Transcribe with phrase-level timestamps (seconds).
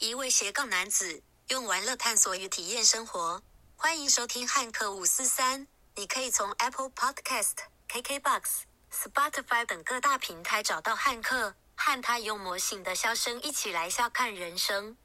[0.00, 3.42] 一位斜杠男子用玩乐探索与体验生活。
[3.76, 5.66] 欢迎收听汉克五四三。
[5.94, 7.52] 你可以从 Apple Podcast、
[7.86, 14.96] KKBox、Spotify 等各大平台找到汉克，和他用魔性的笑声一起来笑看人生。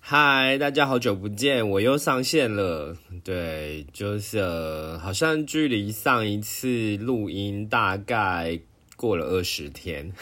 [0.00, 2.96] 嗨，大家好久不见，我又上线了。
[3.22, 8.60] 对，就是好像距离上一次录音大概
[8.98, 10.12] 过了二十天。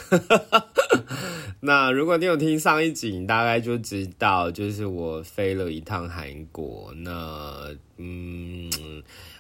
[1.60, 6.92] 那如果你有听上一集，你大概就知道，就是我飞了一趟韩国。
[6.98, 8.70] 那嗯，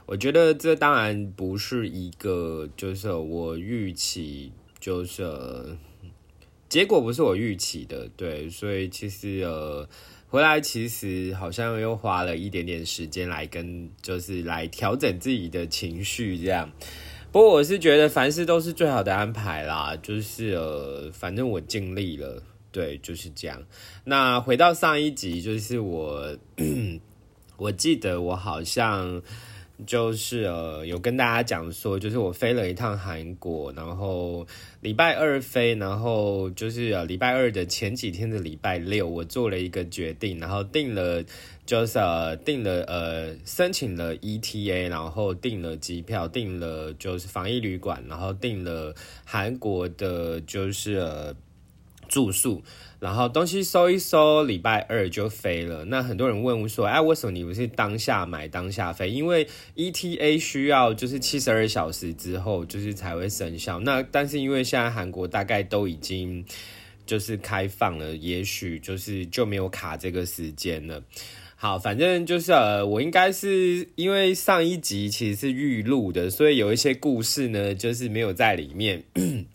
[0.06, 5.22] 我觉得这当然不是一个，就是我预期，就是
[6.68, 9.88] 结果不是我预期的，对，所以其实呃。
[10.28, 16.68] 回来其实好像又花了一点点时间来跟，就是来调整自己的情绪这样。
[17.36, 23.62] 不过我是觉得凡事都是最好的安排啦，就是呃，反正我尽力了，对，就是这样。
[24.04, 26.34] 那回到上一集，就是我，
[27.58, 29.20] 我记得我好像。
[29.86, 34.46] 就是呃，有跟大家讲说，就是我飞了一趟韩国，然后
[34.80, 41.22] 礼拜二飞，然后就是呃礼拜二的前几天的礼拜六，我做了一个决定，然后订了，
[41.66, 51.34] 就是呃订了呃申请了 ETA，然后订了机票，订了就是防疫旅馆，然后订了韩国的，就是呃
[52.08, 52.62] 住宿。
[52.98, 55.84] 然后东西收一收，礼拜二就飞了。
[55.84, 59.10] 那很多人问我说：“哎，为什么你不是当下买当下飞？
[59.10, 63.78] 因为 ETA 需要就是七十二小时之后就是才会生效。
[63.80, 66.42] 那但是因为现在韩国大概都已经
[67.04, 71.02] 就是开放了，也许就是就没有卡这个时间了。
[71.58, 79.02] 好，反正就是呃，我应该是因为上一集其实是预录的，所以有一些故事呢就是没有在里面。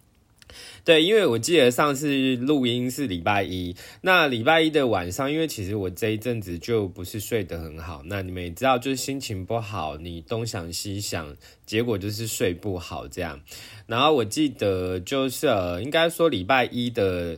[0.83, 11.37] 对，因为我记得上次录音是礼拜一，那礼拜一的晚上，因为其实我这一阵子就不是睡得很好，那你们也知道，就是心情不好，你东想西想，
[11.67, 13.39] 结果就是睡不好这样。
[13.85, 17.37] 然后我记得就是呃，应该说礼拜一的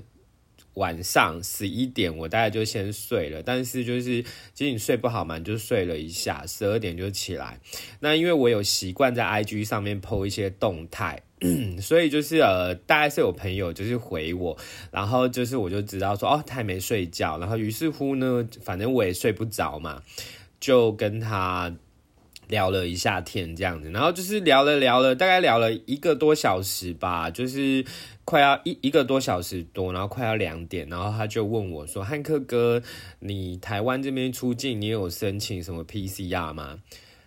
[0.75, 4.23] 晚上十一点，我大概就先睡了，但是就是
[4.53, 7.59] 其实你睡不好嘛，就睡了一下，十二点就起来。
[7.99, 11.23] 那因为我有习惯在 IG 上面 PO 一些动态。
[11.81, 14.57] 所以就是呃，大概是有朋友就是回我，
[14.91, 20.01] 然后就是我就知道说哦，他还没睡觉，然后于是乎呢，反正我也睡不着嘛，
[20.61, 21.75] 就跟他
[22.47, 27.85] 聊了一下天这样子，然后就是聊了聊了，大概聊了一个多小时吧，就是
[28.25, 32.81] 快要一一个多小时多，然后快要两点，然后他就问我说：“汉克哥，
[33.19, 36.79] 你台湾这边出境，你有申请什么 PCR 吗？”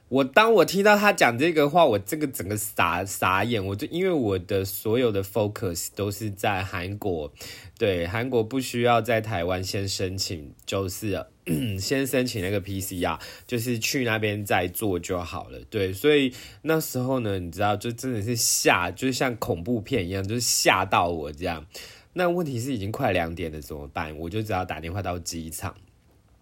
[0.08, 3.66] 我当我听到他讲这个话，我这个整个傻傻眼。
[3.66, 7.32] 我就因为我的所有的 focus 都是在韩国，
[7.78, 11.26] 对韩国不需要在台湾先申请，就是
[11.78, 15.60] 先申请那个 PCR，就是去那边再做就好了。
[15.68, 16.32] 对，所以
[16.62, 21.66] 那时候呢，你知道，就真的是吓，就像恐怖片一样，就是吓到我这样。
[22.14, 24.16] 那问题是已经快两点了，怎么办？
[24.16, 25.74] 我就只好打电话到机场。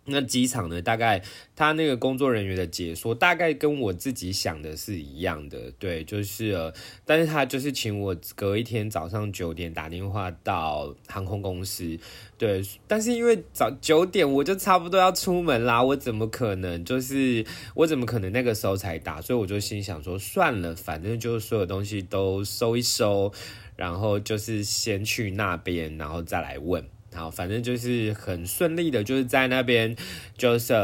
[0.07, 0.83] 那机场呢？
[0.83, 1.23] 大概
[1.57, 5.71] 他那个工作人员的解说，大概跟我自己想的是一样的。
[5.79, 6.73] 对，就是呃，
[7.05, 11.99] 但是他就是请我隔一天早上九点打电话到航空公司。
[12.37, 17.45] 对，但是因为早九点我就差不多要出门啦，我怎么可能就是
[17.75, 19.23] 我怎么可能那个时候才打？
[19.23, 23.33] 所以我就心想说，算了，反正就是所有东西都收一收，
[23.77, 26.85] 然后就是先去那边，然后再来问。
[27.15, 29.95] 好，反正就是很顺利的，就是在那边
[30.37, 30.75] 就是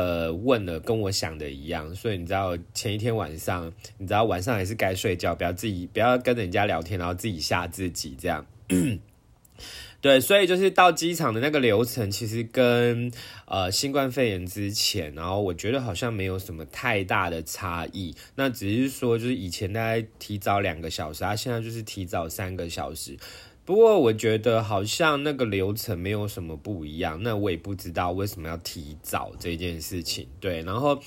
[0.42, 1.94] 问了，跟我想的一样。
[1.94, 8.46] 所以你知道前一天晚上，你知道晚上还是该睡觉，不要自己不要跟人家聊天，然后自己吓自己这样。
[10.00, 13.12] 对，所以就是到机场的那个流程，其实跟
[13.44, 18.14] 呃新冠肺炎之前，然后我觉得好像没有什么太大的差异。
[18.34, 23.14] 那只是说，就是以前大概提早两个小时，啊，现在就是提早三个小时。
[23.64, 30.26] 不过我觉得好像那个流程没有什么不一样，那我也不知道为什么要提早这件事情。
[30.40, 31.00] 对，然后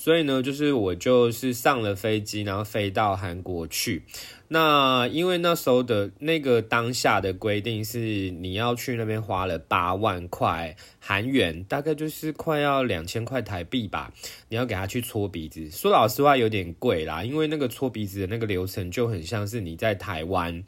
[0.00, 4.04] 所以呢，就是我就是上了飞机，然后飞到韩国去。
[4.46, 14.14] 那因为那时候的那个当下的规定是，你要去那边花了八万块韩元，大概就是快要两千块台币吧。
[14.48, 20.62] 你要给他去搓鼻子，说老实话有点贵啦，因为那个搓鼻子的那个流程就很像是你在台湾。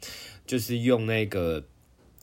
[0.45, 1.63] 就是用那个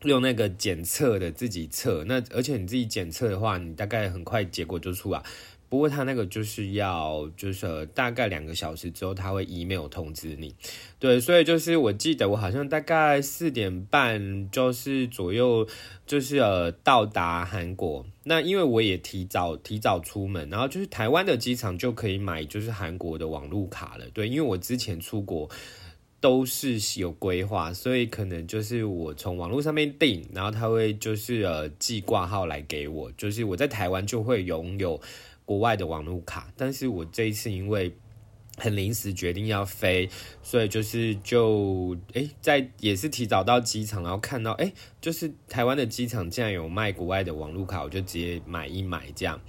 [0.03, 5.23] 用那个检测的自己测，那而且你自己检测的话，你大概很快结果就出来。
[5.69, 10.55] 不过他那个就是要就是大概两个小时之后他会 email 通知你，
[10.99, 15.67] 对，所以就是我记得我好像大概四点半就是左右
[16.07, 25.49] 就是呃到达韩国，那因为我也提早提早出门，然后就是台湾的机场就可以买就是韩国的网路卡了，对，因为我之前出国。
[26.21, 35.01] 都是有规划，所以可能就是我从网络上面订，然后他会就是呃寄挂号来给我，就是我在台湾就会拥有
[35.49, 37.97] 国外的网络卡，但是我这一次因为
[38.59, 40.07] 很临时决定要飞，
[40.43, 49.41] 所以就是就哎在也是提早到机场，然后看到哎就是台湾的机场竟然有卖国外的网络卡，我就直接买一买这样。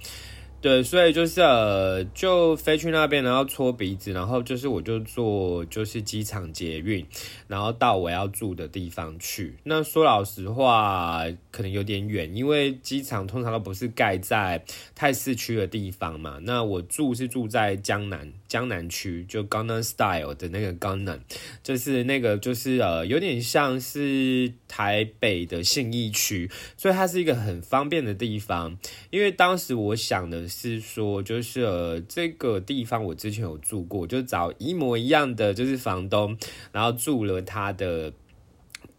[0.62, 7.06] 对，所以就是呃，就飞去那边，然后搓鼻子，然后就是我就坐就是机场捷运，
[7.48, 9.56] 然后到我要住的地方去。
[9.64, 14.62] 那说老实话，可能有点远，因为机场通常都不是盖在
[14.94, 16.38] 太市区的地方嘛。
[16.42, 21.20] 那我住是住在江南江南区，就 Gangnam Style 的那个 Gangnam，
[21.62, 28.76] 就是那个就是呃，有点像是台北的信义区，所以它是一个很方便的地方。
[29.08, 30.50] 因为当时我想的。
[30.50, 36.36] 是说，就是呃，这个地方我之前有住过，就找一模一样的，就是房东，
[36.72, 38.12] 然后住了他的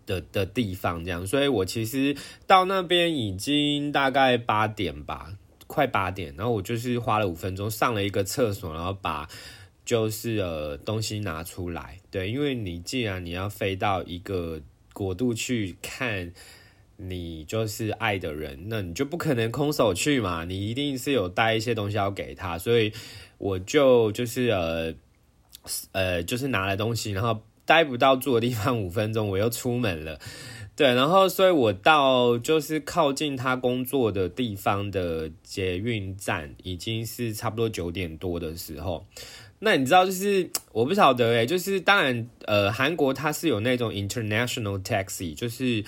[0.05, 1.27] 的的地方，这样。
[1.27, 2.15] 所以我其实
[2.47, 5.33] 到那边已经大概八点吧，
[5.71, 9.29] 快八点，然后我就是花了五分钟上了一个厕所，然后把
[9.85, 11.99] 就是呃东西拿出来。
[12.11, 14.59] 对，因为你既然你要飞到一个
[14.91, 16.33] 国度去看。
[17.03, 22.93] 你就是爱的人，那你就不可能空手去嘛，你一定是有带一些东西要给他，所以
[23.39, 24.93] 我就就是呃
[25.93, 30.19] 呃，就是拿了东西，然后待不到住的地方五分钟，我又出门了，
[30.81, 39.05] 对，然后所以我到就是靠近他工作的地方的捷运站，已经是差不多九点多的时候，
[39.59, 45.85] 那你知道就是我不晓得诶，就是当然呃，韩国它是有那种 international taxi，就是。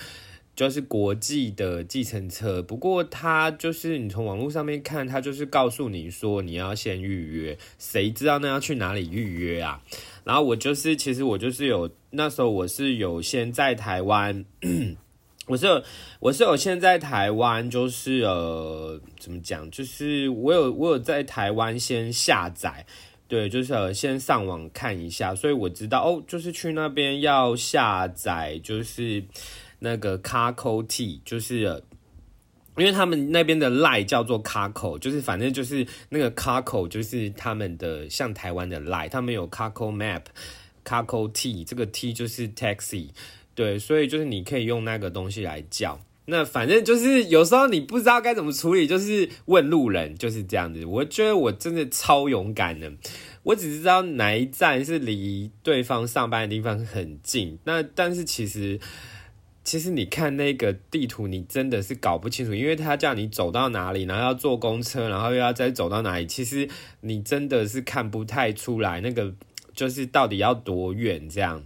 [0.56, 9.82] 就是国际的计程车，不过它就是你从网络上面看，它就是告诉你说你要先预约，谁知道那要去哪里预约啊？
[10.24, 14.44] 然后我就是其实我就是有那时候我是有先在台湾，
[15.46, 15.82] 我是
[16.18, 22.84] 我是有先在台湾，就是呃怎么讲，就是我有我有在台湾先下载，
[23.28, 29.22] 对，就是先上网看一下，所以我知道哦，就是去那边要下载，就是。
[29.80, 31.82] 那个 c a c o T，就是，
[32.76, 43.10] 因为他们那边的赖叫做 Carco，就是反正就是那个 Carco 就是他们的像台湾的赖，他们有 Carco Map，Carco T 这个 T 就是 Taxi，
[43.54, 46.00] 对，所以就是你可以用那个东西来叫。
[46.26, 50.84] 那反正就是有时候你不知道该怎么处理，就是问路人，就是这样子。
[50.84, 52.90] 我觉得我真的超勇敢的，
[53.44, 58.80] 我只知道哪一站是离对方上班的地方很近，那但是其实。
[59.64, 66.68] 其实你看那个地图，你真的是搞不清楚，因为他叫你走到哪里，然后要坐公车，然后又要再走到哪里，其实
[67.00, 69.34] 你真的是看不太出来那个
[69.74, 71.64] 就是到底要多远这样。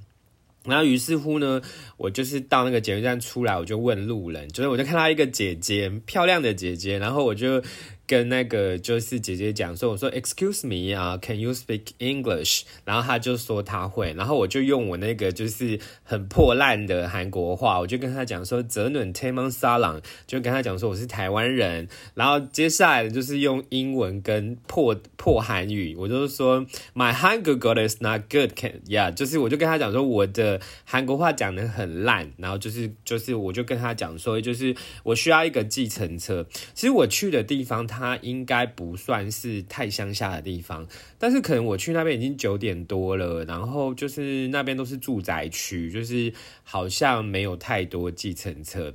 [0.65, 1.61] 然后于是乎呢，
[1.97, 7.63] 我就是到那个检运站出来，我就问路人，就是我就看到一个姐姐，漂亮的姐姐，然后我就。
[8.09, 12.63] 跟那个就是姐姐讲说，我说 Excuse me 啊，Can you speak English？
[12.87, 21.87] 然后他就说他会，然后我就用我那个就是很破烂的韩国话，我就跟他讲说泽伦 Tamon Salang，就跟他讲说我是台湾人。
[22.15, 36.47] 然后接下来就是用英文跟破破韩语，我就是说 My Hangul is not good，can yeah，就是我就跟他讲说我的韩国话讲的很烂，然后就是就是我就跟他讲说，就是我需要一个计程车。
[36.73, 37.98] 其实我去的地方他。
[37.99, 40.87] 它应该不算是太乡下的地方，
[41.19, 48.95] 但是可能我去那边已经九点多了，然后就是那边都是住宅区，就是好像没有太多计程车。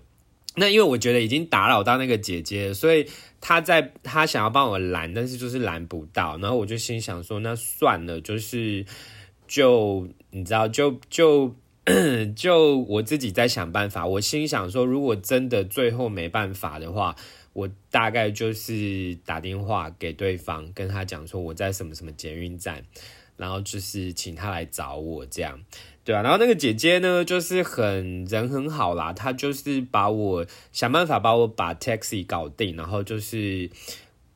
[0.56, 3.06] 那因为我觉得已经打扰到那个姐姐，所以
[3.42, 6.38] 她在她想要帮我拦，但是就是拦不到。
[6.38, 8.86] 然后我就心想说，那算了，就是
[9.48, 11.56] 就你知道，就就
[12.36, 14.06] 就我自己在想办法。
[14.06, 17.16] 我心想说，如果真的最后没办法的话。
[17.54, 22.84] 我大概就是打电话给对方，跟他讲说我在什么什么捷运站，
[23.38, 25.60] 然后就是请他来找我这样，
[26.04, 33.70] 对啊，然后那个姐姐呢，就是很人很好啦，她就是把我想办法把我把 taxi 搞定，然后就是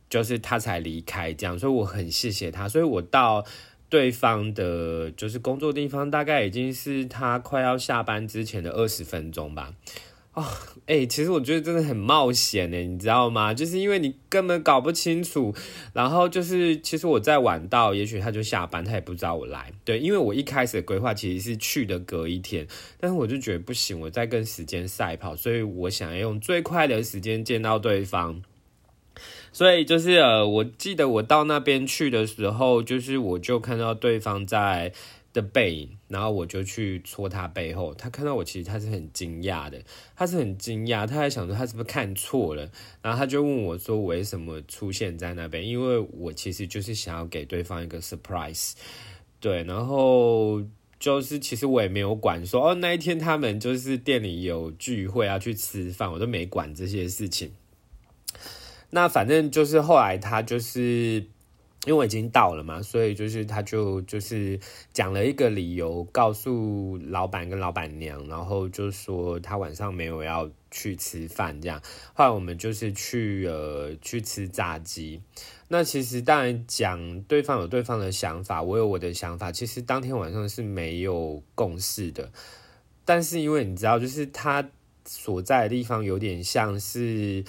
[0.10, 3.44] 就是她才离开这样，所以我很谢谢她，所以我到
[3.90, 9.74] 对方的就是工作地方，大概已经是他快要下班之前的二十分钟吧。
[10.38, 10.48] 啊，
[10.86, 13.56] 哎，其实我觉得真的很冒险呢，你知道吗？
[13.56, 15.52] 就是因为你根本搞不清楚，
[15.94, 19.74] 然后就是其实我在晚到，也许他就下班，他也不知道我来。
[19.84, 22.68] 对，因为我一开始的规划其实是去的隔一天，
[23.00, 28.44] 但是我就觉得不行，我在跟时间赛跑，所以我想要用最快的时间见到对方。
[29.52, 34.94] 所以就是呃，我记得我到那边去的时候，就是我就看到对方在。
[35.38, 39.80] 的背影，然后我就去戳他背后，他看到我，其实他是很惊讶的，
[40.16, 42.72] 他是很惊讶，他还想说他是不是看错了，
[43.04, 48.74] 然后他就问我说为什么出现在那边，因为我其实就是想要给对方一个 surprise，
[49.40, 50.64] 对，然后
[51.00, 57.52] 就是其实我也没有管说哦那一天他们就是店里有聚会要去吃饭，我都没管这些事情，
[58.90, 61.28] 那反正就是后来他就是。
[61.88, 64.60] 因为我已经到了嘛，所以就是他就就是
[64.92, 71.82] 讲了一个理由，告诉老板跟老板娘，然后就说他晚上没有要去吃饭这样。
[72.14, 75.22] 后来我们就是去呃去吃炸鸡。
[75.70, 79.50] 那其实当然讲对方有对方的想法，我有我的想法。
[79.50, 82.30] 其实当天晚上是没有共识的，
[83.06, 84.70] 但是因为你知道，就是他
[85.06, 87.46] 所在的地方有点像是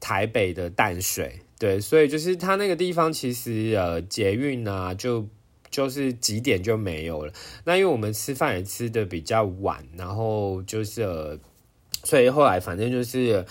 [0.00, 1.40] 台北的淡水。
[1.62, 5.28] 对，所以就是他那个地方，其实呃，捷运啊，就
[5.70, 7.32] 就是几点就没有了。
[7.62, 11.38] 那因为我们吃饭也吃的比较晚，然后就是呃，
[12.02, 13.46] 所以后来反正就是。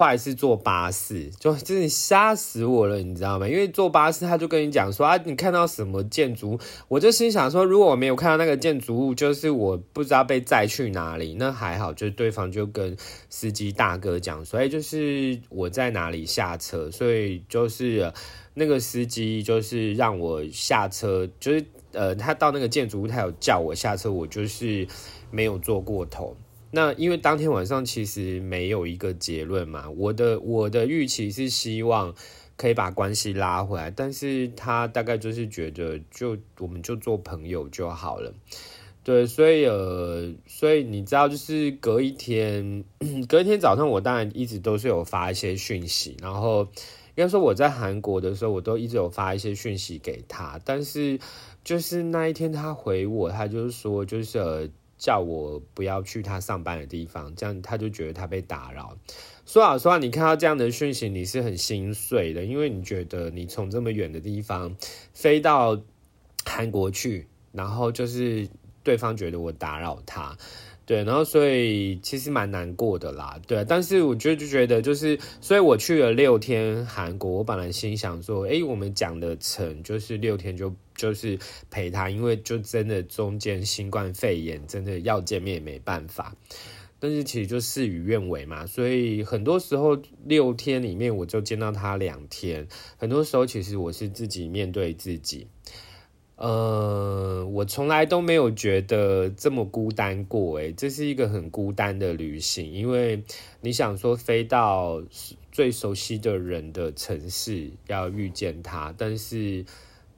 [0.00, 3.46] 后来是坐巴士，就真的吓死我了，你知道吗？
[3.46, 6.58] 因为坐巴士，他就跟你讲说啊，你看到什么建筑？
[6.88, 11.34] 我就心想说，如果我没有看到那个建筑物，就是我不知道被载去哪里。
[11.34, 12.96] 那还好，就是对方就跟
[13.28, 18.10] 司机大哥讲说，哎，就是我在哪里下车，所以就是
[18.54, 24.88] 那个司机就是让我下车，就是呃，他到那个建筑物，他有叫我下车，我就是
[25.30, 26.34] 没有坐过头。
[26.72, 32.14] 那因为当天晚上其实没有一个结论嘛，我的我的预期是希望
[32.56, 38.32] 可以把关系拉回来，但是他大概就是觉得就我们就做朋友就好了，
[39.02, 42.84] 对，所以呃，所以你知道就是隔一天，
[43.28, 46.62] 隔一天早上我当然一直都是有发一些讯息，然后
[47.16, 51.18] 应该说我在韩国的时候我都一直有发一些讯息给他，但是
[51.64, 54.68] 就是那一天他回我，他就是说就是呃。
[55.00, 58.96] 叫我不要去他上班的地方，这样他就觉得他被打扰。
[59.46, 64.76] 说老实话，你看到这样的讯息，你是很心碎的，因为你觉得你从这么远的地方
[65.14, 65.80] 飞到
[66.44, 68.46] 韩国去，然后就是
[68.84, 70.36] 对方觉得我打扰他。
[70.86, 73.64] 对，然后所以其实蛮难过的啦，对。
[73.64, 81.38] 但是我就就觉得就是，所以我去了六天韩国，我本来心想说，哎，我们讲的成就是六天就就是
[81.70, 86.36] 陪他，因为就真的中间新冠肺炎真的要见面也没办法。
[86.98, 95.46] 但是其实就事与愿违嘛，所以很多时候六天里面我就见到他两天，很多时候其实我是自己面对自己。
[96.36, 103.22] 呃，我从来都没有觉得这么孤单过，诶，这是一个很孤单的旅行，因为
[103.60, 105.02] 你想说飞到
[105.52, 109.64] 最熟悉的人的城市要遇见他，但是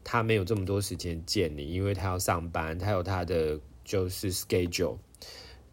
[0.04, 4.97] 他没有这么多时间见你，因为他要上班，他有他的就是 schedule，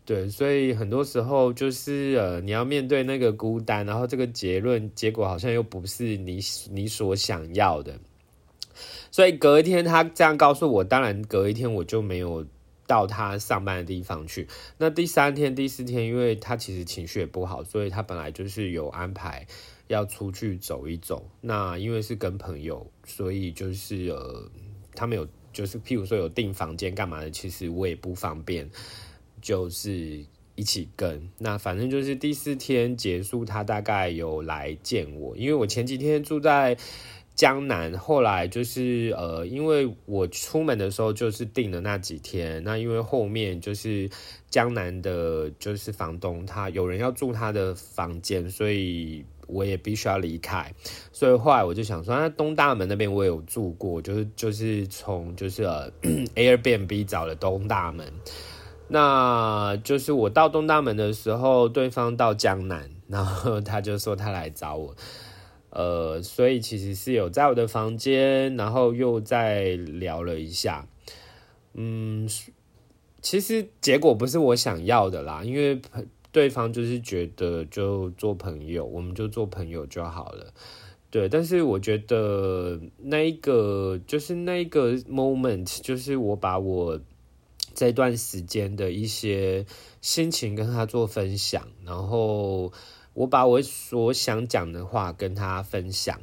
[0.06, 6.40] 对，所以很多时候就是呃，你要面对那个孤单，然后这个结论结果好像又不是你
[6.72, 8.00] 你所想要的。
[9.12, 12.46] 所以隔一天，他这样告诉我，当然隔一天我就没有
[12.88, 14.48] 到他上班的地方去。
[14.78, 19.46] 那第三天、第四天，因为他其实情绪也不好，所以他本来就是有安排
[19.90, 21.30] 要出去走一走。
[21.42, 24.50] 那因为是跟朋友，所以就是呃，
[24.96, 28.70] 他们有就是譬如说有订房间干嘛的，其实我也不方便，
[29.42, 30.24] 就是
[30.56, 31.30] 一起跟。
[31.38, 36.78] 那反正就是第四天结束，他大概有来见我，因为我前几天住在。
[37.36, 44.10] 江南后来就是呃，因为我出门的时候就是订了那几天，那因为后面就是
[44.50, 50.74] 江南的，就是房东他有人要住他的房间，所以我也必须要离开，
[51.12, 55.92] 所以后来我就想说，那东大门那边我有住过，就是就是从就是呃
[56.36, 58.14] Airbnb 找了东大门，
[58.88, 64.96] 那就是我到东大门的时候，对方到江南，然后他就说他来找我。
[65.72, 70.88] 呃，所以其实是有在我的房间，然后又再聊了一下，
[71.76, 72.28] 嗯，
[73.22, 75.80] 其实结果不是我想要的啦，因为
[76.32, 80.54] 对方就是觉得就做朋友，我们就做朋友就好了，
[81.10, 81.28] 对。
[81.28, 87.00] 但是我觉得那一个就是那一个 moment，就是我把我
[87.74, 89.66] 这段时间的一些
[90.02, 92.72] 心情跟他做分享，然后
[93.14, 96.20] 我把我所想讲的话跟他分享，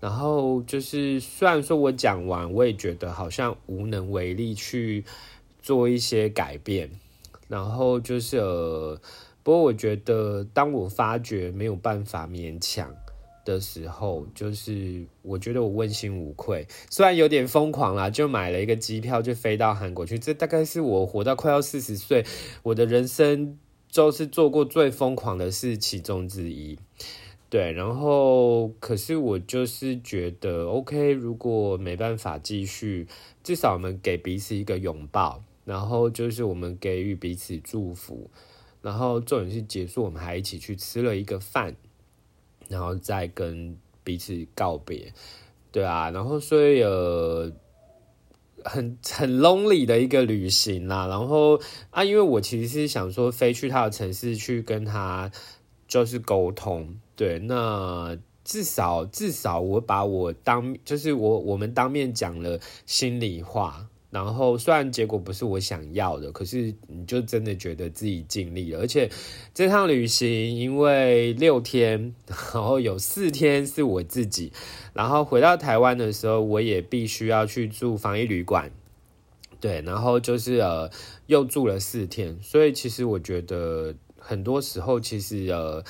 [0.00, 5.04] 然后就是虽然说我讲完，我也觉得好像无能为力去
[5.62, 6.90] 做一些改变，
[7.48, 9.00] 然后就是呃，
[9.44, 12.92] 不过我觉得当我发觉没有办法勉强。
[13.44, 20.18] 的时候，就是我觉得我问心无愧，虽然有点疯狂啦，就买了一个机票就飞到韩国去。
[20.18, 22.24] 这大概是我活到快要四十岁，
[22.62, 26.78] 我的人生就是做过最疯狂的事其中之一。
[27.50, 33.06] 对，然后可是我就是觉得，OK，如果没办法继续，
[33.42, 38.30] 至少我们给彼此一个拥抱，然后就是我们给予彼此祝福，
[38.84, 41.74] 然后重点是结束，我们还一起去吃了一个饭。
[42.66, 45.12] 然后再跟彼此告别，
[45.70, 47.52] 对啊，然后所以呃，
[48.64, 51.06] 很 很 lonely 的一个旅行啦。
[51.06, 51.60] 然后
[51.90, 55.30] 啊，因为我其实是想说飞去他的城市去跟他
[55.86, 63.86] 就是沟通，对，那至少至少我把我当就是我我们当面讲了心里话。
[64.14, 68.78] 然后虽然结果不是我想要的，可是你就真的觉得自己尽力了。
[68.78, 69.10] 而且
[69.52, 74.52] 这趟旅行因为六天， 然后有四天是我自己，
[74.92, 78.70] 然后回到台湾的时候，我也必须要去住防疫旅馆。
[79.60, 80.88] 对，然后就是呃
[81.26, 85.82] 又住了四天，所以其实我觉得很多时候其实呃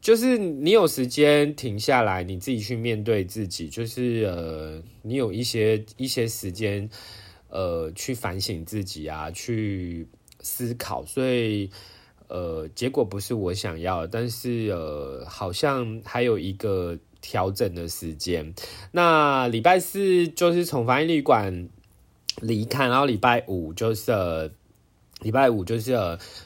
[0.00, 6.90] 就是你有时间停下来，你自己去面对自己，就是呃你有一些一些时间。
[7.48, 10.06] 呃，去反省自己啊，去
[10.40, 11.70] 思考，所以
[12.28, 18.54] 呃，结果不是我想要，但是呃，好像还有一个调整的时间。
[18.92, 21.68] 那礼拜四就是从防疫旅馆
[22.40, 24.52] 离开，然后礼拜五就是。
[25.22, 25.94] 礼拜五就是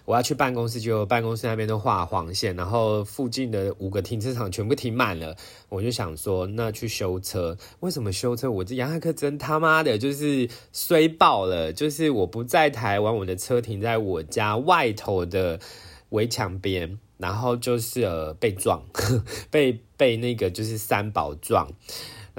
[0.05, 5.37] 我要去办公室，就办公室那边都画黄线，然后附近的五个停车场全部停满了。
[5.69, 7.59] 我就想说，那去修车？
[7.81, 8.49] 为什么修车？
[8.49, 11.73] 我这杨海克真他妈的就是衰爆了！
[11.73, 15.59] 就是我不在台湾，我的车停在我家外头的
[16.11, 18.85] 围墙边，然后就是被撞，
[19.51, 21.69] 被被那个就是三宝撞。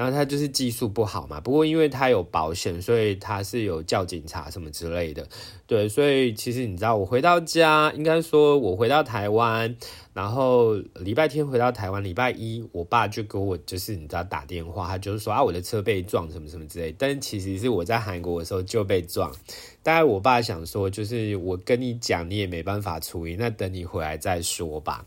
[0.01, 5.27] 然后他就是技术不好嘛，不过因为他有保险，所以他是有叫警察什么之类的，
[5.67, 9.77] 对，所以其实你知道，我回到家，应该说我回到台湾，
[10.15, 19.31] 然后礼拜天回到台湾，礼拜一我爸就给我就是你知道打电话，他就是说啊我的车被撞什么什么之类，但其实是我在韩国的时候就被撞，
[19.83, 25.05] 大概我爸想说就是我跟你讲你也没办法处理，那等你回来再说吧。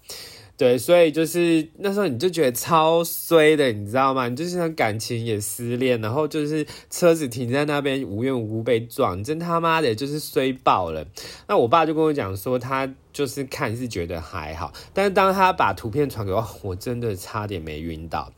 [0.56, 4.28] 对，所以就是那时候你就觉得超衰的，你知道吗？
[4.28, 11.04] 你就是感情也失恋，然后就是车子停在那边无缘无故被撞，真他妈的就是衰爆了。
[11.48, 18.32] 那我爸就跟我讲说，他就是看是觉得还好，但是当他把图片传给我，我真的差点没晕倒。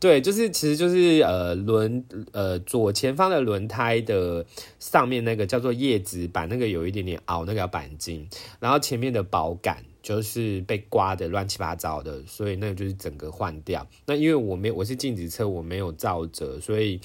[0.00, 4.44] 对，就是其实就是呃轮呃左前方的轮胎的
[4.80, 9.84] 上面那个叫做叶子板，那个有一点点凹，那个钣金，然后前面的保杆。
[10.02, 13.86] 就是被刮的乱七八糟的，所以那个就是整个换掉。
[14.06, 17.00] 那因为我没我是禁止车，我没有造责，所以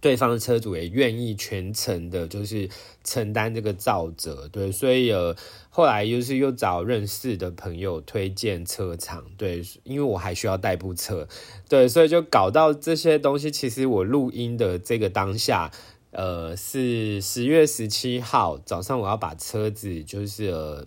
[0.00, 2.68] 对方的车主也愿意全程的，就是
[3.02, 4.46] 承担这个造责。
[4.48, 5.34] 对，所以呃
[5.70, 11.26] 后来又是又找认识的朋友推荐车厂，对，因为我还需要代步车，
[11.68, 13.50] 对，所以就搞到这些东西。
[13.50, 15.70] 其实我录音的这个当下。
[16.12, 20.84] 呃，是十月十七号早上，我要把车子就是呃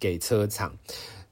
[0.00, 0.78] 给车厂，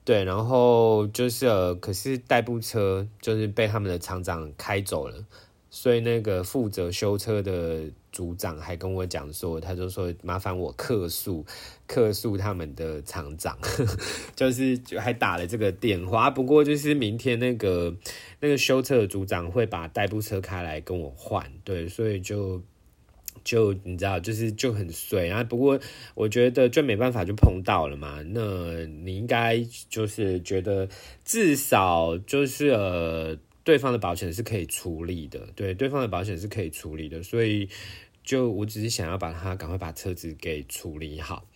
[0.05, 5.25] 对，然后就是呃，可是代步车就是被他们的厂长开走了，
[5.71, 11.43] 所以那个负责修车的组长还跟我讲说，他就说麻烦我客诉，
[11.87, 13.57] 客诉他们的厂长，
[14.37, 17.97] 就是就还打了这个电话，不过就是明天那个
[18.41, 22.61] 那个修车的组长会把代步车开来跟我换，对，所以就。
[23.45, 25.43] 就你知道，就是就很碎啊。
[25.45, 25.81] 不过
[26.15, 28.23] 我觉得就没办法，就碰到了嘛。
[28.23, 30.89] 那你应该就是觉得
[31.25, 37.23] 至少就是呃，对方的保险是可以处理的，对，对方的保险是可以处理的。
[37.23, 37.69] 所以
[38.23, 41.47] 就我只是想要把它赶快把车子给处理好，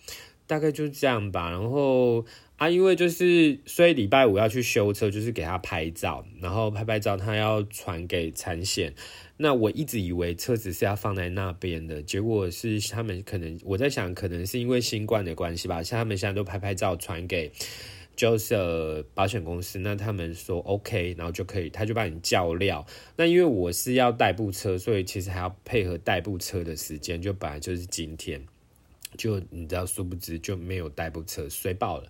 [0.46, 1.50] 大概就这样吧。
[1.50, 2.24] 然后
[2.56, 8.94] 啊，因为就是所以礼拜五要去修车，就是给他拍照，然后拍拍照，他要传给产险。
[9.36, 17.50] 那我一直以为车子是要放在那边的，结果是他们可能我在想，可能是因为新冠的关系吧，像他们现在都拍拍照传给
[18.14, 22.86] 就是保险公司，那他们说 OK，然后就可以，他就帮你叫料。
[23.16, 28.46] 那因为我是要代步车，所以其实还要配合代步车的时间，就本来就是今天，
[29.18, 32.06] 就你知道，殊不知就没有代步车，睡爆了。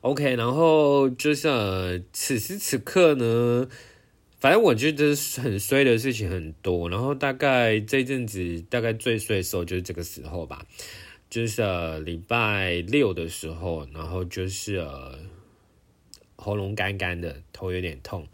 [0.00, 3.68] OK，然后就是呃此时此刻呢，
[4.42, 6.88] 反正我觉得很衰的事情很多。
[6.88, 10.66] 然后大概这阵子大概最衰的时候就是这个时候吧，
[11.30, 14.84] 就是呃礼拜六的时候，然后就是
[16.34, 18.26] 喉咙干干的，头有点痛，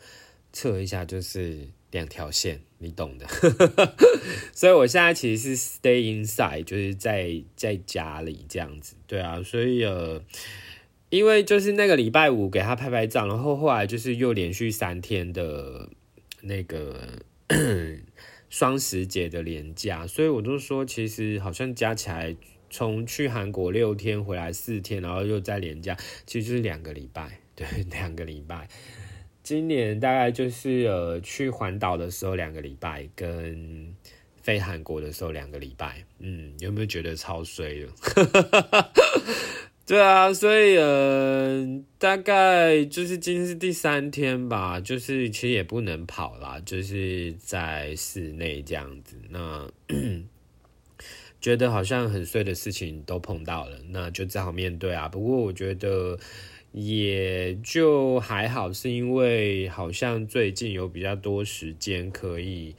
[0.50, 2.62] 测一下就是两条线。
[2.78, 3.26] 你懂的，
[4.54, 10.22] 所以我现在其实是 stay inside，就是在在家里这样子，对啊，所以呃，
[11.10, 15.90] 因为就是那个礼拜五给他拍拍照，然后后来就是又连续三天的
[16.42, 17.18] 那个
[18.48, 22.36] 双十节的连假，所以我就说，其实好像加起来，
[22.70, 25.96] 从去韩国六天回来四天，然后又再连假，
[26.26, 28.68] 其实就是两个礼拜，对， 两个礼拜。
[29.42, 33.94] 今年大概就是呃去环岛的时候两个礼拜，跟
[34.42, 37.88] 飞韩国的时候两个礼拜，嗯，有没有觉得超衰的？
[39.88, 41.66] 对啊，所以呃
[41.98, 49.66] 大概就是今天是第三天吧，就是其实也不能跑啦，就是在室内这样子，那
[51.40, 55.08] 觉得好像很碎的事情都碰到了，那就只好面对啊。
[55.08, 56.18] 不过我觉得。
[56.70, 62.76] 也就还好，是因为好像最近有比较多时间可以，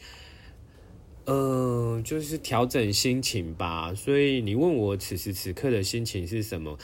[1.25, 3.93] 呃，就是调整心情吧。
[3.93, 6.77] 所以你问我此时此刻的心情是什么，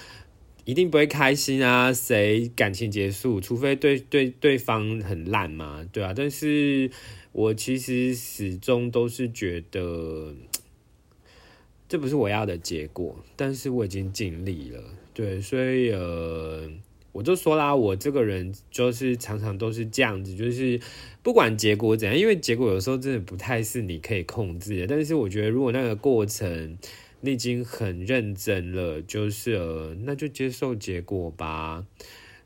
[0.65, 1.91] 一定不会开心啊！
[1.91, 6.13] 谁感情结束，除非对对对方很烂嘛，对啊。
[6.15, 6.91] 但是
[7.31, 10.35] 我其实始终都是觉得，
[11.89, 16.69] 这不是我要的结果，但是我已经尽力了，对，所以呃。
[17.15, 20.77] 我就说啦，我这个人就是常常都是这样子，就是
[21.23, 24.87] 不管结果怎样，因为结果有时候真的不太是你可以控制的。
[24.87, 26.77] 但是我觉得，如果那个过程
[27.21, 31.85] 你已经很认真了，就是呃，那就接受结果吧，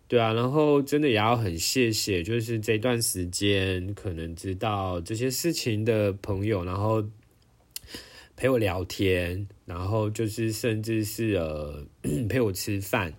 [0.08, 0.34] 对啊。
[0.34, 7.04] 然后真的也要很谢谢，就是这段时间可能知道这些事情的朋友，然后
[8.36, 11.88] 陪我聊天，然后就是甚至是呃
[12.30, 13.16] 陪我吃饭。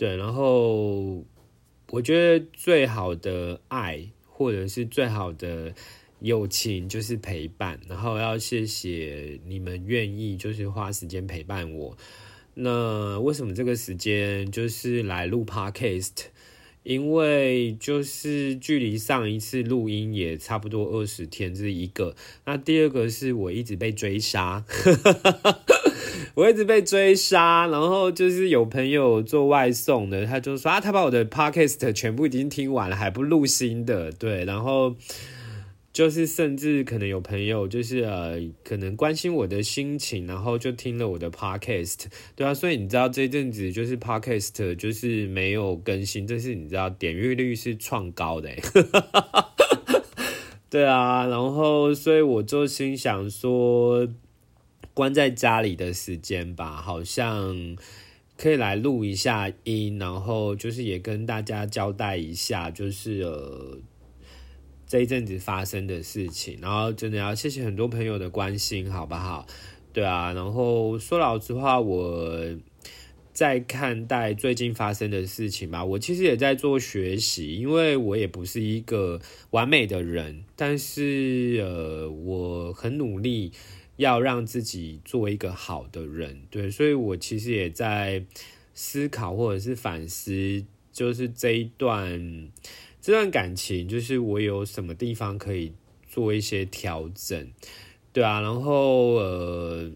[0.00, 1.22] 对，然后
[1.90, 5.74] 我觉得最好的爱或者是最好的
[6.20, 11.98] 友情就是陪伴，然后要谢谢你们愿意就是花时间陪伴我。
[12.54, 16.12] 那为什么这个时间就是来录 podcast？
[16.82, 22.16] 因为就是距离上一次录音也差不多二十天，这是一个。
[22.46, 24.64] 那第二个是我一直被追杀。
[26.40, 34.96] 我一直被追杀，然后就是有朋友做外送的，他就说啊，他把我的 podcast 全部已经听完了，还不录新的，对，然后
[35.92, 48.48] 就是甚至可能有朋友就是呃，可能关心我的心情，然后就听了我的 podcast，对啊，所以你知道这阵子就是 podcast 就是没有更新，但是你知道点阅率是创高的，
[50.70, 54.08] 对啊，然后所以我就心想说。
[54.92, 57.76] 关在家里的时间吧，好像
[58.36, 63.78] 可以来录一下音，然后就是也跟大家交代一下，就是呃
[64.86, 69.46] 这一阵子发生的事情，然后真的要谢谢很多朋友的关心，好不好？
[69.92, 72.38] 对啊，然后说老实话，我
[73.32, 83.52] 在看待最近发生的事情吧，我其实也在做学习，因为我也不是一个完美的人，但是呃，我很努力。
[84.00, 88.24] 要让自己做一个好的人，对，所以我其实也在
[88.74, 92.48] 思考或者是反思，就是这一段
[93.00, 95.72] 这段感情，就是我有什么地方可以
[96.08, 97.50] 做一些调整，
[98.12, 99.92] 对啊，然后呃。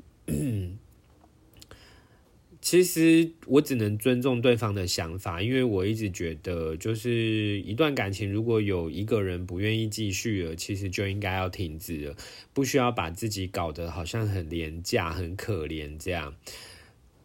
[2.64, 12.16] 其实我只能尊重对方的想法，因为我一直觉得，就是一段感情如果有一个人不愿意继续了，其实就应该要停止了，
[12.55, 16.35] 不需要把自己搞得好像很廉价、很可怜这样。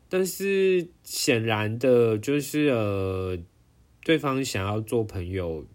[0.09, 3.39] 但是显然的，就是呃，
[4.03, 5.65] 对方想要做朋友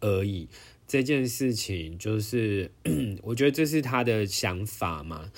[0.00, 0.50] 而已，
[0.86, 2.70] 这件事情就是，
[3.24, 5.32] 我觉得这是他的想法嘛。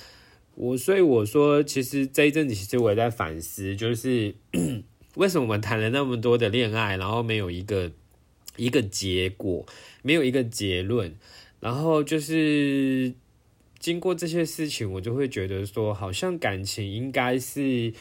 [0.56, 4.34] 我所以我说，其实这一阵子，其实我也在反思，就是
[5.16, 7.90] 为什么我们谈了那么多的恋爱，然后没有一个
[8.56, 9.66] 一个结果，
[10.02, 11.12] 没有一个结论，
[11.58, 13.12] 然后就是
[13.80, 17.92] 经过这些事情，我就会觉得说，好像感情应该是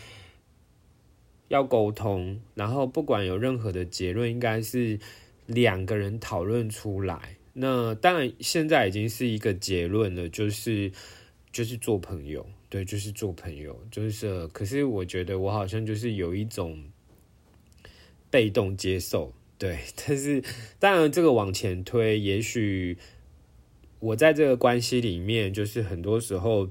[1.48, 5.00] 要沟通，然后不管有任何的结论，应该是
[5.48, 7.38] 两个人讨论出来。
[7.54, 10.92] 那当然，现在已经是一个结论了，就是。
[11.54, 16.84] 就是做朋友，对，就是做朋友，就是可是我觉得我好像就是有一种
[18.30, 20.44] 被动接受，对， 但是
[20.80, 22.98] 当然这个往前推，也许
[24.00, 26.70] 我在这个关系里面，就是很多时候。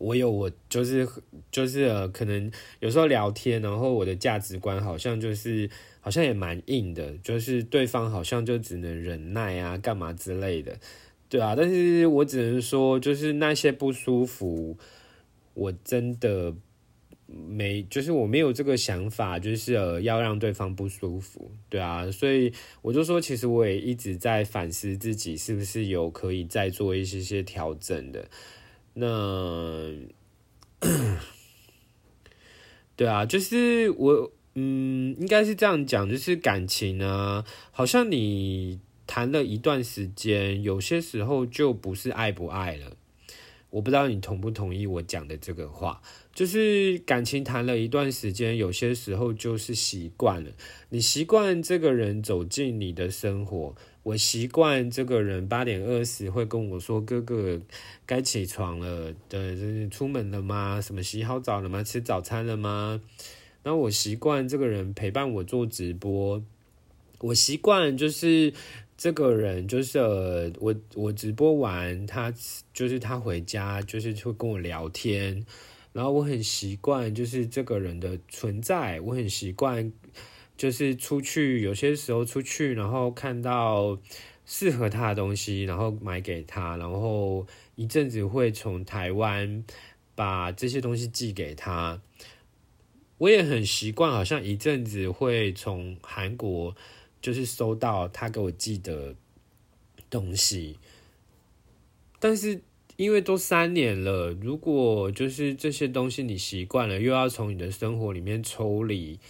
[0.00, 1.08] 我有我就是
[1.50, 5.68] 就是，可能有时候聊天，然后我的价值观好像就是
[6.00, 10.78] 好像也蛮硬的，就是对方好像就只能忍耐啊，干嘛之类的，
[11.28, 11.54] 对啊。
[11.56, 14.76] 但是我只能说，就是那些不舒服，
[15.54, 16.54] 我真的
[17.26, 22.10] 没，就是我没有这个想法，就是呃要让对方不舒服，对啊。
[22.10, 28.28] 所以我就说，其实我也一直在反思自己是不是有可以再做一些些调整的。
[28.94, 29.92] 那，
[32.96, 42.92] 对啊，就是我，嗯，应该是这样讲，就是感情啊，好像你谈了一段时间，有些时候就不是爱不爱了。
[43.70, 46.00] 我不知道你同不同意我讲的这个话，
[46.32, 50.50] 就是感情谈了一段时间，有些时候就是习惯了，
[50.90, 53.74] 你习惯这个人走进你的生活。
[54.04, 57.60] 我习惯这个人八点二十会跟我说：“哥哥，
[58.06, 60.80] 该起床了，对，出门了吗？
[60.80, 61.82] 什么洗好澡了吗？
[61.82, 63.02] 吃早餐了吗？”
[63.62, 66.42] 然后我习惯这个人陪伴我做直播，
[67.20, 68.54] 我习惯就是
[68.98, 69.98] 这个人就是
[70.58, 72.30] 我我直播完他
[72.74, 75.46] 就是他回家就是会跟我聊天，
[75.94, 79.90] 然后我很习惯就是这个人的存在，我很习惯。
[80.56, 83.96] 就是出去，有些时候出去，然后看到
[84.44, 89.62] 适合他的东西，然后买给他，然后一阵子会从台湾
[90.16, 92.02] 把这些东西寄给他。
[93.18, 96.74] 我也很习惯，好像一阵子会从韩国
[97.20, 99.14] 就是收到他给我寄的
[100.08, 100.78] 东西。
[102.20, 102.60] 但是
[102.96, 109.20] 因为都三年了，如果就是这些东西你习惯了，又要从你的生活里面抽离。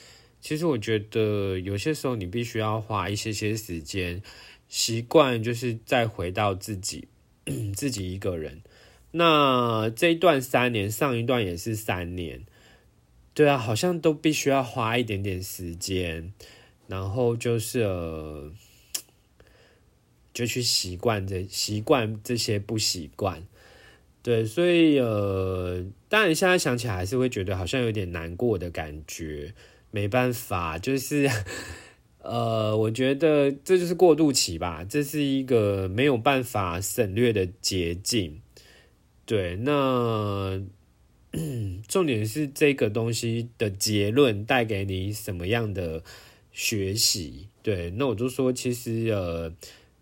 [0.41, 4.23] 其实我觉得有些时候你必须要花一些些时间，
[4.69, 7.09] 习惯就是再回到自己，
[7.75, 8.63] 自己一个人。
[9.11, 12.43] 那这一段三年，上一段也是三年，
[13.35, 16.33] 对啊，好像都必须要花一点点时间，
[16.89, 18.51] 然后就是呃，
[20.35, 23.47] 就去习惯这习惯这些不习惯，
[24.23, 29.55] 对，所以呃，当然现在想起来还是会觉得好像有点难过的感觉。
[29.91, 31.31] 没办法，就是，
[32.19, 38.43] 呃，我觉得这就是过渡期吧，这是一个没有办法省略的捷径。
[39.25, 40.63] 对，那
[41.89, 46.05] 重点是这个东西的结论带给你什么样的
[46.53, 47.49] 学习？
[47.63, 49.53] 对，那我就说，其实呃，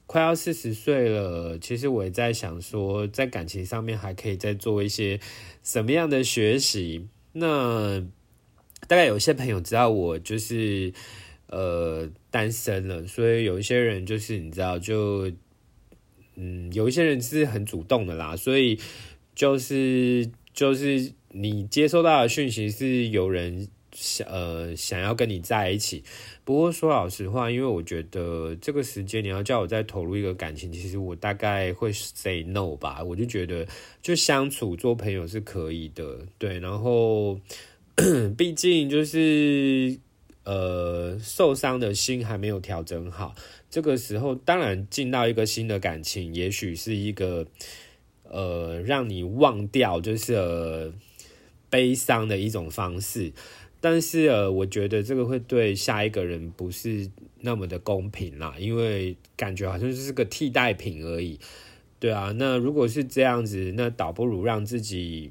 [0.07, 5.21] 快要四十岁了，其实我也在想说，在感情上面还可以再做一些
[5.63, 7.07] 什么样的学习？
[7.33, 8.05] 那。
[8.89, 10.93] 大概有些朋友知道我就是
[11.49, 15.33] 呃单身了，所以有一些人就是你知道就
[16.37, 18.79] 嗯有一些人是很主动的啦，所以
[19.35, 26.05] 就是就是你接收到的讯息是有人想呃想要跟你在一起。
[26.47, 33.05] 不过说老实话，因为我觉得这个时间你要叫我再投入一个感情，其实我大概会 say no 吧。
[33.05, 33.67] 我就觉得
[34.01, 37.39] 就相处做朋友是可以的，对，然后。
[38.37, 39.99] 毕竟就是，
[40.45, 43.35] 呃，受伤的心还没有调整好。
[43.71, 47.47] 这个时候，当然进到一个新的感情，也许是一个，
[48.25, 50.93] 呃，让你忘掉就是呃
[51.71, 53.33] 悲伤的一种方式。
[53.89, 57.09] 但是呃，我觉得这个会对下一个人不是
[57.43, 61.39] 那么的公平啦，因为感觉好像就是个替代品而已。
[62.01, 65.31] 对啊，那如果是这样子，那倒不如让自己。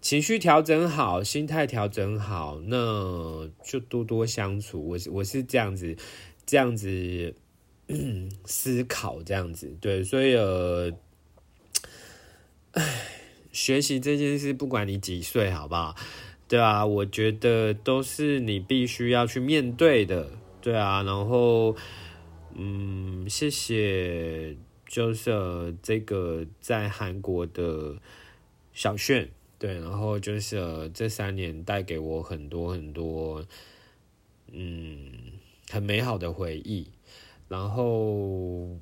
[0.00, 4.82] 情绪调整好，心态调整好，那就多多相处。
[4.88, 5.94] 我我是这样子，
[6.46, 7.34] 这样子
[8.46, 10.02] 思考，这样子对。
[10.02, 10.90] 所以呃，
[12.70, 12.82] 唉，
[13.52, 15.94] 学习这件事，不管你几岁，好不好？
[16.50, 20.28] 对啊，我觉得都是你必须要去面对的。
[20.60, 21.76] 对啊，然后
[22.56, 27.96] 嗯，谢谢，就是这个在韩国的
[28.72, 29.30] 小炫。
[29.60, 33.46] 对，然后就是这三年带给我很多很多，
[34.50, 35.12] 嗯，
[35.70, 36.88] 很美好的回忆。
[37.48, 38.76] 然后，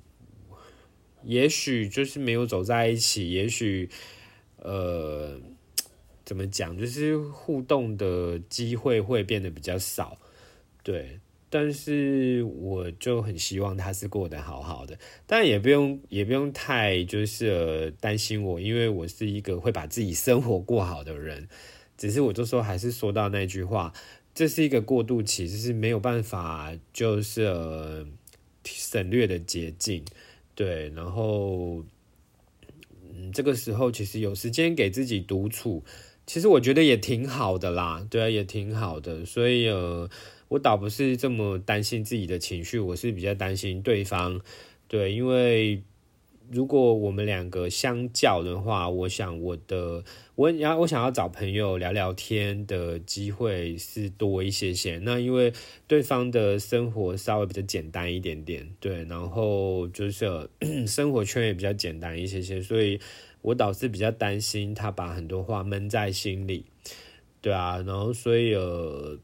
[1.22, 3.90] 也许就是没有走在一起，也许，
[4.56, 5.38] 呃，
[6.28, 10.18] 怎么讲，就是互动的机会会变得比较少。
[10.82, 21.48] 对，但是我就很希望他是过得好好的，但也不用也不用太就是担心我，因为我是一个会把自己生活过好的人。
[21.96, 23.94] 只是我就说还是说到那句话，
[24.34, 28.06] 这是一个过渡期，就是没有办法就是
[28.64, 30.04] 省略的捷径，
[30.54, 31.82] 对，然后。
[33.20, 35.82] 嗯，这个时候其实有时间给自己独处，
[36.28, 39.24] 其实我觉得也挺好的啦，对啊，也挺好的。
[39.24, 40.08] 所以呃，
[40.48, 44.40] 我倒不是这么担心自己的情绪，我是比较担心对方，
[44.86, 45.82] 对，因为。
[46.50, 50.02] 如果我们两个相较的话，我想我的
[50.34, 54.98] 我要我想要找朋友聊聊天的机会是多一些些。
[55.02, 55.52] 那因为
[55.86, 60.48] 对方的生活稍微比较简单一点点，对，然后就是
[60.88, 62.98] 生活圈也比较简单一些些，所以
[63.42, 66.64] 我倒是比较担心他把很多话闷在心里，
[67.40, 69.18] 对啊，然后所以呃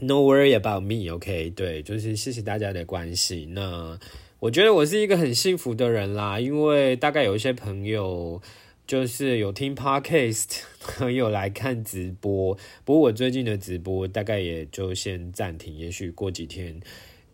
[0.00, 3.98] ，No worry about me，OK，对，就是谢谢大家的关心，那。
[4.40, 8.40] 我觉得我是一个很幸福的人啦，因为大概有一些朋友
[8.86, 10.62] 就是有听 podcast，
[11.14, 12.56] 有来看直播。
[12.86, 16.80] 不过我最近的直播大概也就先暂停，也许过几天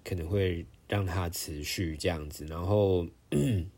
[0.05, 2.45] 可能会让它持续这样子。
[2.47, 3.07] 然后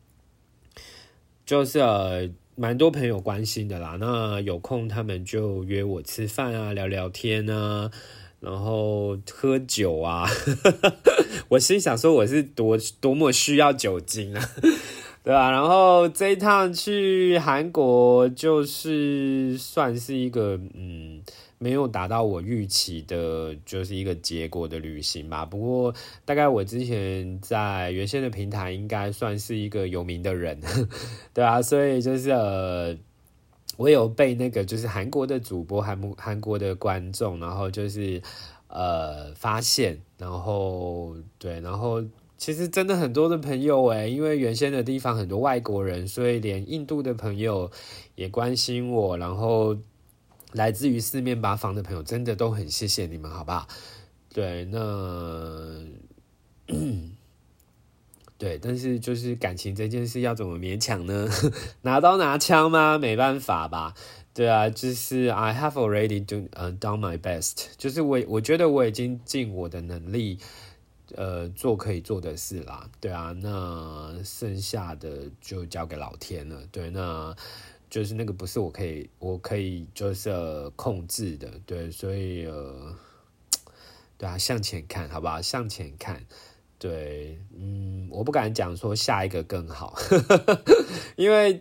[1.48, 3.96] 就是呃，蛮多朋友关心的啦。
[3.98, 7.90] 那有空他们就约我吃饭啊，聊聊天啊。
[8.40, 10.28] 然后喝酒啊，
[11.48, 14.50] 我心想说我是多多么需要酒精啊，
[15.24, 15.50] 对吧？
[15.50, 21.22] 然后这一趟去韩国就是算是一个嗯
[21.58, 25.44] 没有达到我预期的，就是一个结果的旅行吧。
[25.44, 25.94] 不过
[26.24, 30.60] 大概我之前在原先的平台应该算是一个有名的人，
[31.34, 32.96] 对啊，所以就是呃。
[33.76, 38.20] 我有被那个就是韩国的主播、韩韩国的观众，然后就是
[38.66, 42.02] 呃发现，然后对，然后
[42.36, 47.70] 其实真的很多的朋友诶，因为原先的地方很多外国人，所以连印度的朋友
[48.16, 49.76] 也关心我，然后
[50.52, 53.68] 来自于四面八方的朋友，真的都很谢谢你们，好不好？
[54.32, 55.84] 对，那。
[58.38, 61.28] 对，但是就是感情这件事要怎么勉强呢？
[61.82, 62.96] 拿刀拿枪吗？
[62.96, 63.94] 没办法吧。
[64.32, 70.38] 对啊，就是 I have already do 呃 done my best，就是我我觉得我已经尽我的能力，
[71.16, 72.88] 呃做可以做的事啦。
[73.00, 76.62] 对啊，那剩下的就交给老天了。
[76.70, 77.34] 对，那
[77.90, 80.30] 就是那个不是我可以我可以就是
[80.76, 81.50] 控制的。
[81.66, 82.94] 对，所以呃，
[84.16, 85.40] 对啊，向前看好不好？
[85.40, 86.24] 向前看。
[86.78, 89.98] 对，嗯，我不敢讲说下一个更好，
[91.16, 91.60] 因为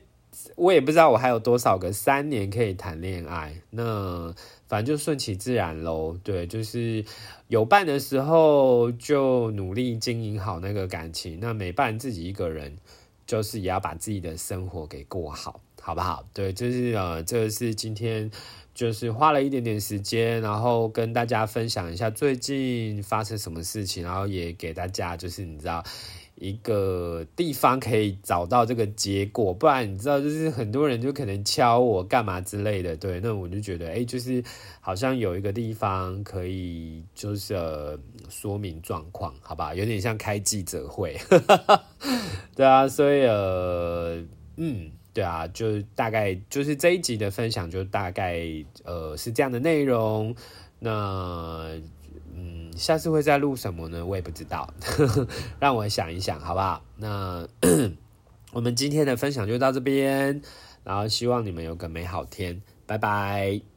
[0.56, 3.60] 我也不知道我还有多少个三年可以谈恋爱。
[3.72, 4.32] 那
[4.68, 6.16] 反正就顺其自然喽。
[6.24, 7.04] 对，就是
[7.48, 12.78] 有伴的时候就努力经营好那个感情，那没伴自己一个人，
[13.26, 16.28] 就是也要把自己的生活给过好，好不好？
[16.34, 18.30] 对，就是呃，这是今天。
[18.78, 25.84] 就是花了一点点时间，然后跟大家分享一下最近发生什么事情，然后也给大家就是你知道
[26.36, 34.44] 一个地方可以找到这个结果，不然你知道就是很多人就可能敲我干嘛之类的，对，那我就觉得哎，就是
[34.80, 37.58] 好像有一个地方可以就是
[38.30, 41.18] 说明状况，好吧，有点像开记者会，
[42.56, 44.24] 对啊，所以呃，
[44.58, 44.92] 嗯。
[45.18, 48.40] 对啊，就大概就是这一集的分享，就大概
[48.84, 50.36] 呃是这样的内容。
[50.78, 51.72] 那
[52.36, 54.06] 嗯，下次会再录什么呢？
[54.06, 54.72] 我也不知道，
[55.60, 56.86] 让我想一想，好不好？
[56.98, 57.48] 那
[58.54, 60.40] 我们今天的分享就到这边，
[60.84, 63.77] 然后希望你们有个美好天，拜拜。